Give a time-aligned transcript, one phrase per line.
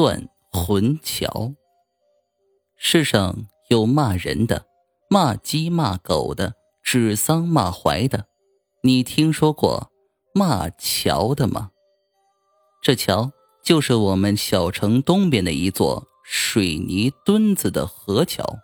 [0.00, 1.52] 断魂桥。
[2.78, 4.64] 世上有骂人的，
[5.10, 8.24] 骂鸡骂狗的，指桑骂槐的，
[8.82, 9.92] 你听说过
[10.32, 11.72] 骂桥的吗？
[12.80, 13.30] 这桥
[13.62, 18.56] 就是我们小城东边的一座水泥墩子的河桥，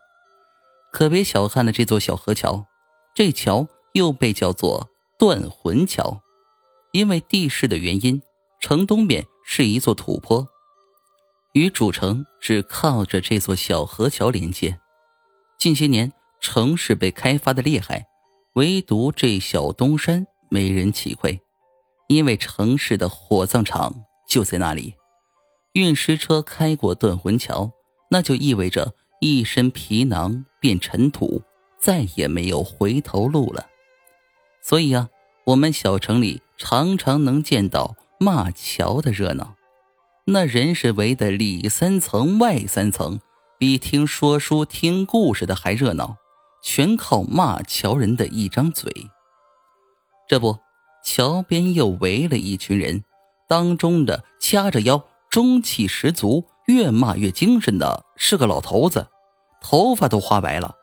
[0.90, 2.64] 可别小看了这座小河桥，
[3.14, 6.22] 这桥又被叫做断魂桥，
[6.92, 8.22] 因为地势的原因，
[8.58, 10.48] 城东边是一座土坡。
[11.56, 14.78] 与主城只靠着这座小河桥连接。
[15.58, 18.04] 近些年城市被开发的厉害，
[18.56, 21.40] 唯独这小东山没人起窥，
[22.08, 24.96] 因为城市的火葬场就在那里。
[25.72, 27.70] 运尸车开过断魂桥，
[28.10, 28.92] 那就意味着
[29.22, 31.40] 一身皮囊变尘土，
[31.80, 33.66] 再也没有回头路了。
[34.60, 35.08] 所以啊，
[35.46, 39.55] 我们小城里常常能见到骂桥的热闹。
[40.28, 43.20] 那人是围的里三层外三层，
[43.60, 46.16] 比听说书听故事的还热闹，
[46.64, 48.92] 全靠骂桥人的一张嘴。
[50.28, 50.58] 这不，
[51.04, 53.04] 桥边又围了一群人，
[53.48, 59.06] 当中的掐着腰，中气十足，越骂越精神的是个老头子，
[59.60, 60.74] 头发都花白了。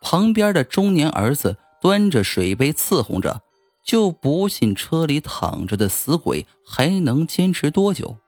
[0.00, 3.42] 旁边的中年儿子端着水杯伺候着，
[3.84, 8.18] 就不信车里躺着的死鬼还能坚持多久。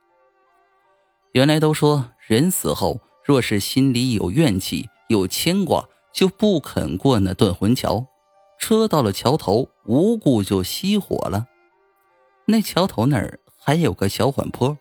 [1.35, 8.07] 原来都说人死后，若是心里有怨气、有牵挂，就不肯过那断魂桥。
[8.57, 11.47] 车到了桥头，无故就熄火了。
[12.47, 14.79] 那桥头那儿还有个小缓坡，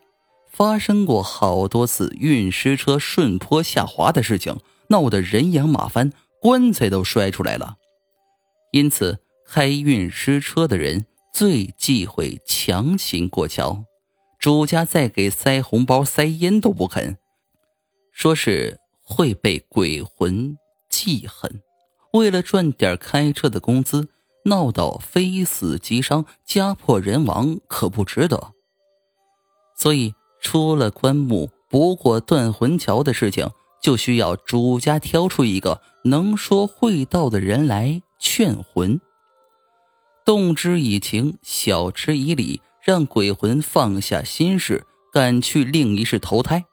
[0.48, 4.56] 发生过好多次运尸车顺坡下滑的事情，
[4.90, 7.78] 闹得人仰马翻，棺材都摔出来了。
[8.72, 9.18] 因此，
[9.50, 13.84] 开运尸车的人最忌讳强行过桥。
[14.44, 17.16] 主家再给塞红包、塞烟都不肯，
[18.12, 20.58] 说是会被鬼魂
[20.90, 21.62] 记恨。
[22.12, 24.09] 为了赚点开车的工资，
[24.44, 28.52] 闹到非死即伤、家破人亡，可不值得。
[29.78, 33.50] 所以，出了棺木不过断魂桥的事情，
[33.82, 39.00] 就需要主家挑出一个能说会道的人来劝魂，
[40.26, 42.59] 动之以情，晓之以理。
[42.84, 46.66] 让鬼魂放下心事，赶去另一世投胎。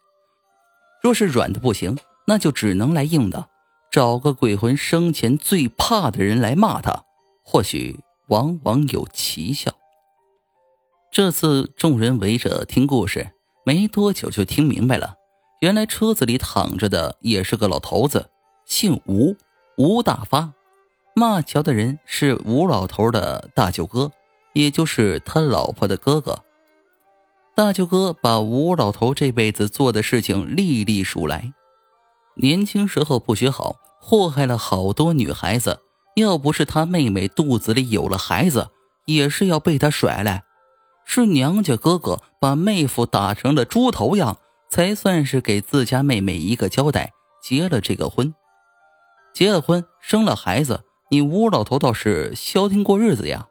[1.01, 3.49] 若是软的不行，那就只能来硬的，
[3.93, 7.05] 找个鬼魂生前最怕的人来骂他，
[7.45, 9.71] 或许往往有奇效。
[11.13, 13.31] 这次众人围着听故事，
[13.65, 15.15] 没多久就听明白了，
[15.61, 18.31] 原来车子里躺着的也是个老头子，
[18.65, 19.37] 姓吴，
[19.77, 20.53] 吴大发。
[21.15, 24.11] 骂桥的人是吴老头的大舅哥。
[24.53, 26.45] 也就是他老婆的哥哥，
[27.55, 31.53] 大舅哥把吴老头这辈子做的事情历历数来。
[32.37, 35.81] 年轻时候不学好，祸害了好多女孩子。
[36.17, 38.69] 要不是他妹妹肚子里有了孩子，
[39.07, 40.43] 也是要被他甩来。
[41.05, 44.39] 是娘家哥哥把妹夫打成了猪头样，
[44.69, 47.13] 才算是给自家妹妹一个交代，
[47.43, 48.35] 结了这个婚。
[49.33, 53.47] 结了婚，生了孩子，你吴老头倒是消停过日子呀。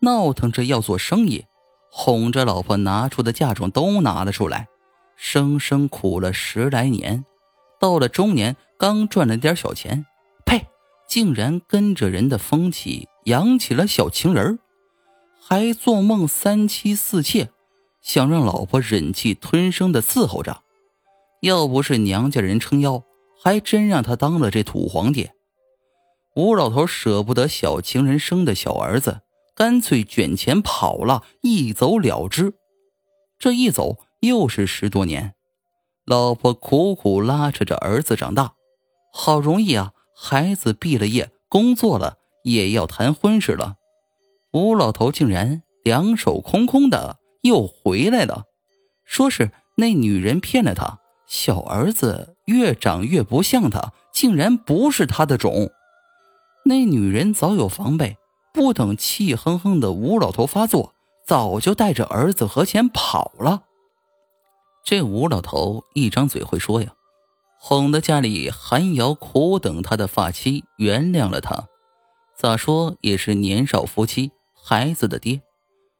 [0.00, 1.44] 闹腾着要做生意，
[1.90, 4.68] 哄着老婆拿出的嫁妆都拿了出来，
[5.16, 7.24] 生生苦了十来年，
[7.78, 10.06] 到了中年刚赚了点小钱，
[10.44, 10.66] 呸！
[11.06, 14.60] 竟然跟着人的风气养起了小情人
[15.42, 17.50] 还做梦三妻四妾，
[18.00, 20.62] 想让老婆忍气吞声的伺候着。
[21.40, 23.02] 要不是娘家人撑腰，
[23.42, 25.30] 还真让他当了这土皇帝。
[26.36, 29.22] 吴老头舍不得小情人生的小儿子。
[29.60, 32.54] 干脆卷钱跑了，一走了之。
[33.38, 35.34] 这一走又是十多年，
[36.06, 38.54] 老婆苦苦拉扯着儿子长大，
[39.12, 43.74] 好容易啊，孩子毕了业，工作了，也要谈婚事了。
[44.54, 48.44] 吴老头竟然两手空空的又回来了，
[49.04, 55.70] 说是那女人骗了他，小儿子越长越不像他，竟然不是他的种。
[56.64, 58.16] 那女人早有防备。
[58.60, 60.92] 不等气哼哼的吴老头发作，
[61.26, 63.62] 早就带着儿子和钱跑了。
[64.84, 66.92] 这吴老头一张嘴会说呀，
[67.58, 71.68] 哄得家里寒窑苦等他的发妻原谅了他。
[72.36, 75.40] 咋说也是年少夫妻，孩子的爹。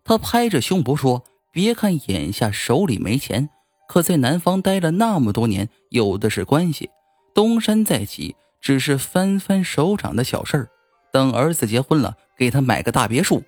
[0.05, 3.49] 他拍着胸脯说：“别看眼下手里没钱，
[3.89, 6.91] 可在南方待了那么多年，有的是关系。
[7.35, 10.69] 东山再起，只是翻翻手掌的小事儿。
[11.12, 13.43] 等儿子结婚了。”给他买个大别墅。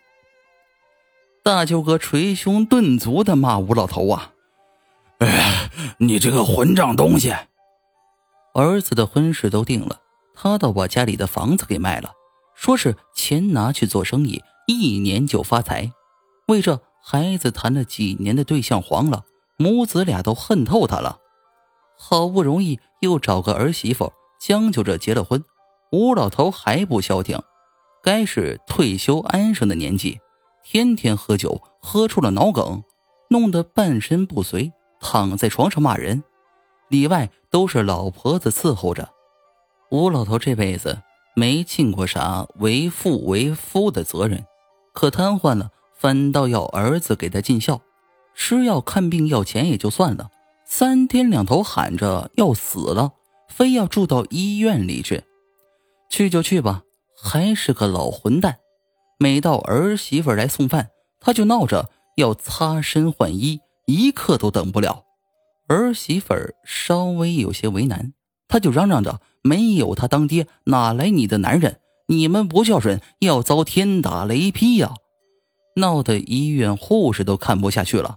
[1.43, 4.33] 大舅哥捶胸顿足的骂吴老头啊！
[5.21, 7.35] 哎，你这个混账东西！
[8.53, 10.03] 儿子的婚事都定了，
[10.35, 12.13] 他倒把家里的房子给卖了，
[12.55, 15.91] 说是钱拿去做生意，一年就发财。
[16.49, 19.25] 为这孩子谈了几年的对象黄了，
[19.57, 21.19] 母子俩都恨透他了。
[21.99, 25.43] 好不容易又找个儿媳妇，将就着结了婚。
[25.93, 27.41] 吴老头还不消停，
[28.03, 30.19] 该是退休安生的年纪，
[30.65, 32.83] 天天喝酒，喝出了脑梗，
[33.31, 36.25] 弄得半身不遂，躺在床上骂人，
[36.89, 39.09] 里外都是老婆子伺候着。
[39.91, 41.01] 吴老头这辈子
[41.37, 44.45] 没尽过啥为父为夫的责任，
[44.93, 47.81] 可瘫痪了，反倒要儿子给他尽孝，
[48.35, 50.31] 吃药看病要钱也就算了。
[50.65, 53.13] 三天两头喊着要死了，
[53.49, 55.23] 非要住到医院里去。
[56.09, 56.83] 去就去吧，
[57.23, 58.59] 还是个老混蛋。
[59.19, 60.89] 每到儿媳妇来送饭，
[61.21, 65.05] 他就闹着要擦身换衣，一刻都等不了。
[65.69, 66.35] 儿媳妇
[66.65, 68.13] 稍微有些为难，
[68.49, 71.79] 他就嚷嚷着：“没有他当爹，哪来你的男人？
[72.09, 74.95] 你们不孝顺，要遭天打雷劈呀！”
[75.77, 78.17] 闹得医院护士都看不下去了。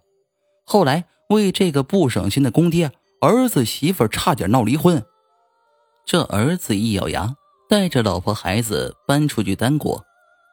[0.66, 1.06] 后来。
[1.30, 5.04] 为这个不省心的公爹，儿子媳妇差点闹离婚。
[6.06, 7.34] 这儿子一咬牙，
[7.68, 10.04] 带着老婆孩子搬出去单过，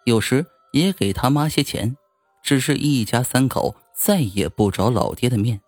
[0.07, 1.97] 有时也给他妈些钱，
[2.43, 5.61] 只是一家三口再也不找老爹的面。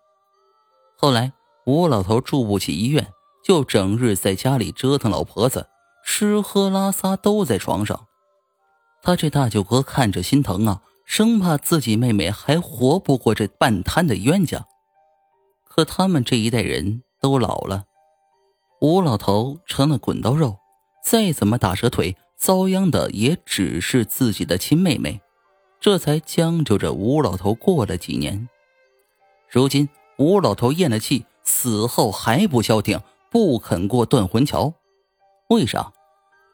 [0.97, 1.33] 后来
[1.65, 3.07] 吴老头住不起医院，
[3.43, 5.67] 就整日在家里折腾老婆子，
[6.03, 8.07] 吃喝拉撒都在床上。
[9.03, 14.65] 他这大舅哥看着心疼啊，生怕自己妹妹还活不过这半瘫的冤家。
[15.63, 17.83] 可他们这一代人都老了，
[18.81, 20.57] 吴老头成了滚刀肉，
[21.05, 25.21] 再怎么打折腿，遭殃的也只是自己的亲妹妹，
[25.79, 28.49] 这才将就着吴老头过了几年。
[29.47, 29.87] 如今
[30.17, 32.99] 吴老头咽了气，死后还不消停，
[33.29, 34.73] 不肯过断魂桥，
[35.49, 35.93] 为啥？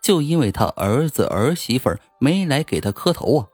[0.03, 1.89] 就因为他儿子儿媳妇
[2.19, 3.47] 没来给他磕头啊！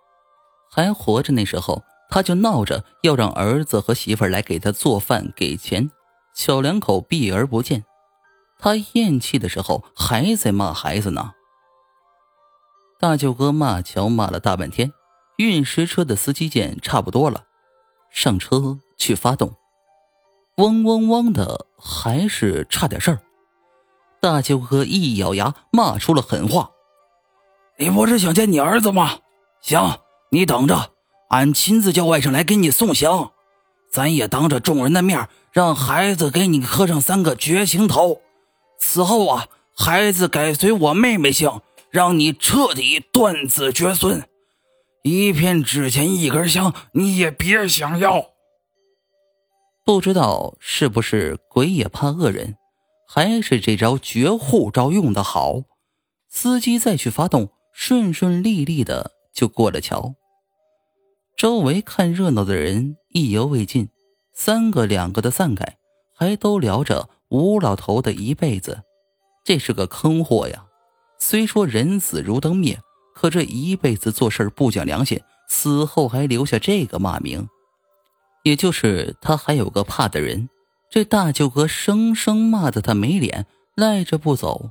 [0.71, 1.83] 还活着那时候。
[2.09, 5.91] 他就闹着要让儿子和媳妇来给他做饭给钱，
[6.33, 7.83] 小两口避而不见。
[8.59, 11.33] 他咽气的时候还在骂孩子呢。
[12.99, 14.91] 大舅哥骂桥骂了大半天，
[15.37, 17.43] 运石车的司机见差不多了，
[18.09, 19.53] 上车去发动，
[20.55, 23.19] 嗡嗡嗡的还是差点事儿。
[24.19, 26.71] 大舅哥一咬牙骂出了狠话
[27.77, 29.19] ：“你不是想见你儿子吗？
[29.61, 29.99] 行，
[30.31, 30.91] 你等着。”
[31.29, 33.31] 俺亲自叫外甥来给你送行，
[33.91, 38.21] 咱也当着众人的面让孩子给你磕上三个绝情头。
[38.79, 44.27] 此后啊，孩子改随我妹妹姓，让你彻底断子绝孙，
[45.03, 48.31] 一片纸钱一根香你也别想要。
[49.85, 52.55] 不知道是不是鬼也怕恶人，
[53.07, 55.61] 还是这招绝户招用的好，
[56.29, 60.15] 司机再去发动，顺顺利利的就过了桥。
[61.37, 63.89] 周围看热闹的人意犹未尽，
[64.33, 65.77] 三个两个的散开，
[66.13, 68.83] 还都聊着吴老头的一辈子。
[69.43, 70.65] 这是个坑货呀！
[71.19, 72.79] 虽说人死如灯灭，
[73.15, 77.47] 可这一辈子做事不讲良心，死后还留下这个骂名。
[78.43, 80.49] 也就是他还有个怕的人，
[80.89, 84.69] 这大舅哥生生骂得他没脸，赖着不走，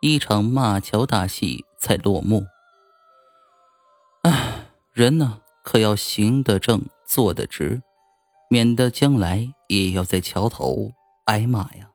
[0.00, 2.44] 一场骂桥大戏才落幕。
[4.22, 5.40] 唉，人呢？
[5.62, 7.82] 可要行得正，坐得直，
[8.50, 10.92] 免得将来也要在桥头
[11.24, 11.90] 挨骂呀。